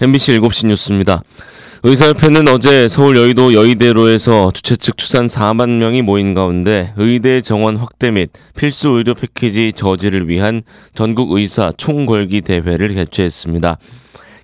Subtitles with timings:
[0.00, 1.22] MBC 7시 뉴스입니다.
[1.82, 8.12] 의사협회는 어제 서울 여의도 여의대로에서 주최 측 추산 4만 명이 모인 가운데 의대 정원 확대
[8.12, 10.62] 및 필수 의료 패키지 저지를 위한
[10.94, 13.78] 전국 의사 총궐기 대회를 개최했습니다.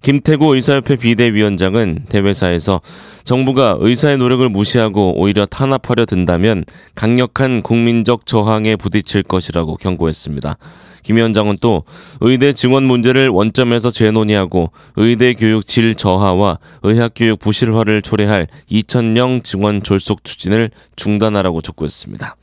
[0.04, 2.82] 김태구 의사협회 비대위원장은 대회사에서
[3.24, 6.64] 정부가 의사의 노력을 무시하고 오히려 탄압하려 든다면
[6.94, 10.58] 강력한 국민적 저항에 부딪힐 것이라고 경고했습니다.
[11.02, 11.84] 김 위원장은 또
[12.20, 19.82] 의대 증원 문제를 원점에서 재논의하고 의대 교육 질 저하와 의학 교육 부실화를 초래할 2천명 증원
[19.82, 22.36] 졸속 추진을 중단하라고 촉구했습니다.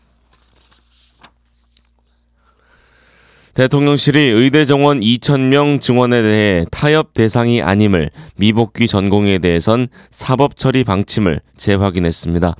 [3.53, 11.41] 대통령실이 의대 정원 2천명 증원에 대해 타협 대상이 아님을 미복귀 전공에 대해선 사법 처리 방침을
[11.57, 12.55] 재확인했습니다.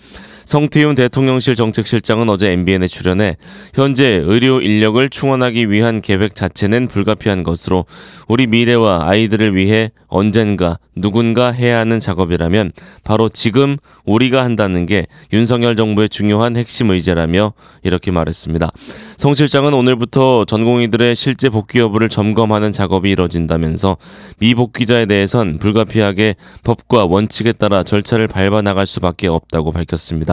[0.46, 3.38] 성태윤 대통령실 정책실장은 어제 MBN에 출연해
[3.74, 7.86] 현재 의료 인력을 충원하기 위한 계획 자체는 불가피한 것으로
[8.28, 12.72] 우리 미래와 아이들을 위해 언젠가 누군가 해야 하는 작업이라면
[13.04, 18.72] 바로 지금 우리가 한다는 게 윤석열 정부의 중요한 핵심 의제라며 이렇게 말했습니다.
[19.18, 23.98] 성 실장은 오늘부터 전공의들의 실제 복귀 여부를 점검하는 작업이 이뤄진다면서
[24.40, 30.31] 미복귀자에 대해선 불가피하게 법과 원칙에 따라 절차를 밟아 나갈 수밖에 없다고 밝혔습니다.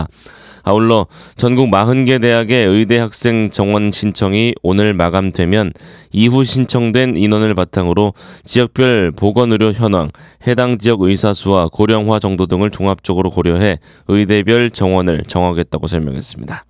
[0.69, 5.73] 아울러 전국 40개 대학의 의대 학생 정원 신청이 오늘 마감되면
[6.13, 8.13] 이후 신청된 인원을 바탕으로
[8.45, 10.11] 지역별 보건의료 현황,
[10.47, 16.65] 해당 지역 의사 수와 고령화 정도 등을 종합적으로 고려해 의대별 정원을 정하겠다고 설명했습니다.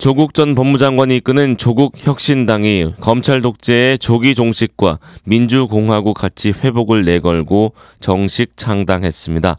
[0.00, 8.56] 조국 전 법무장관이 이끄는 조국 혁신당이 검찰 독재의 조기 종식과 민주공화국 가치 회복을 내걸고 정식
[8.56, 9.58] 창당했습니다.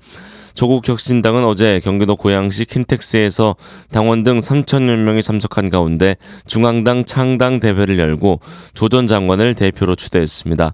[0.54, 3.56] 조국 혁신당은 어제 경기도 고양시 킨텍스에서
[3.92, 8.40] 당원 등 3천여 명이 참석한 가운데 중앙당 창당 대회를 열고
[8.74, 10.74] 조 전 장관을 대표로 추대했습니다.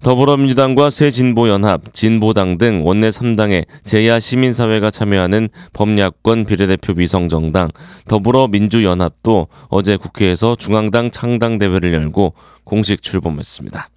[0.00, 7.70] 더불어민주당과 새진보연합, 진보당 등 원내 3당의 제야 시민사회가 참여하는 범야권 비례대표 위성정당,
[8.06, 13.88] 더불어민주연합도 어제 국회에서 중앙당 창당대회를 열고 공식 출범했습니다.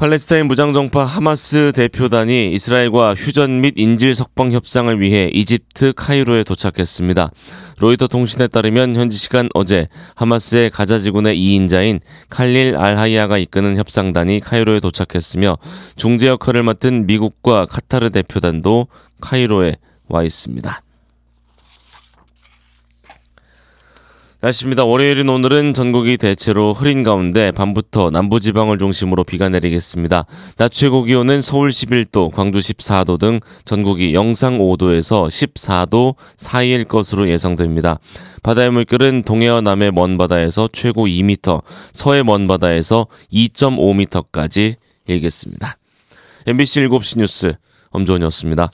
[0.00, 7.30] 팔레스타인 무장정파 하마스 대표단이 이스라엘과 휴전 및 인질 석방 협상을 위해 이집트 카이로에 도착했습니다.
[7.80, 12.00] 로이터 통신에 따르면 현지 시간 어제 하마스의 가자 지군의 2인자인
[12.30, 15.58] 칼릴 알하이아가 이끄는 협상단이 카이로에 도착했으며
[15.96, 18.86] 중재 역할을 맡은 미국과 카타르 대표단도
[19.20, 19.76] 카이로에
[20.08, 20.82] 와 있습니다.
[24.42, 24.86] 날씨입니다.
[24.86, 30.24] 월요일인 오늘은 전국이 대체로 흐린 가운데 밤부터 남부지방을 중심으로 비가 내리겠습니다.
[30.56, 37.98] 낮 최고 기온은 서울 11도, 광주 14도 등 전국이 영상 5도에서 14도 사이일 것으로 예상됩니다.
[38.42, 41.62] 바다의 물결은 동해와 남해 먼바다에서 최고 2m,
[41.92, 45.76] 서해 먼바다에서 2.5m까지 일겠습니다.
[46.46, 47.52] MBC 7시 뉴스
[47.90, 48.70] 엄조원이었습니다.